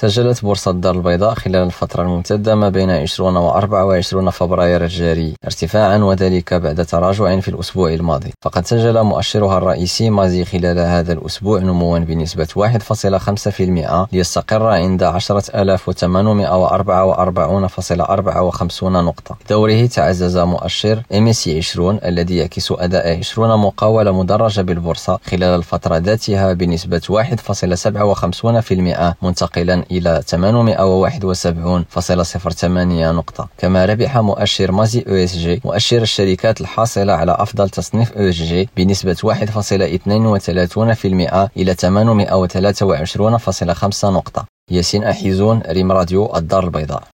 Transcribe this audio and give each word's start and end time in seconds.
سجلت 0.00 0.40
بورصة 0.42 0.70
الدار 0.70 0.94
البيضاء 0.94 1.34
خلال 1.34 1.56
الفترة 1.66 2.02
الممتدة 2.02 2.54
ما 2.54 2.68
بين 2.68 2.90
20 2.90 3.36
و 3.36 3.50
24 3.50 4.30
فبراير 4.30 4.84
الجاري 4.84 5.34
ارتفاعا 5.44 5.96
وذلك 5.98 6.54
بعد 6.54 6.86
تراجع 6.86 7.40
في 7.40 7.48
الأسبوع 7.48 7.94
الماضي 7.94 8.32
فقد 8.44 8.66
سجل 8.66 9.02
مؤشرها 9.02 9.58
الرئيسي 9.58 10.10
مازي 10.10 10.44
خلال 10.44 10.78
هذا 10.78 11.12
الأسبوع 11.12 11.60
نموا 11.60 11.98
بنسبة 11.98 12.48
1.5% 12.58 12.66
ليستقر 14.12 14.66
عند 14.66 15.04
10844.54 15.04 15.10
نقطة 18.82 19.36
دوره 19.50 19.86
تعزز 19.86 20.36
مؤشر 20.36 21.02
MSCI 21.10 21.48
20 21.56 21.98
الذي 22.04 22.36
يعكس 22.36 22.72
أداء 22.72 23.18
20 23.18 23.58
مقاولة 23.60 24.12
مدرجة 24.18 24.60
بالبورصة 24.60 25.18
خلال 25.26 25.42
الفترة 25.58 25.96
ذاتها 25.96 26.52
بنسبة 26.52 27.00
1.57% 27.10 27.16
منتقلا 29.22 29.87
إلى 29.90 30.22
871.08 31.90 32.66
نقطة 33.16 33.48
كما 33.58 33.84
ربح 33.84 34.18
مؤشر 34.18 34.72
مازي 34.72 35.04
او 35.08 35.14
اس 35.14 35.36
جي 35.36 35.60
مؤشر 35.64 36.02
الشركات 36.02 36.60
الحاصلة 36.60 37.12
على 37.12 37.32
أفضل 37.38 37.68
تصنيف 37.70 38.12
او 38.12 38.28
اس 38.28 38.34
جي 38.34 38.68
بنسبة 38.76 39.14
1.32% 39.14 39.24
إلى 41.56 41.76
823.5 43.48 43.62
نقطة 44.04 44.44
ياسين 44.70 45.04
أحيزون 45.04 45.62
ريم 45.68 45.92
راديو 45.92 46.36
الدار 46.36 46.64
البيضاء 46.64 47.08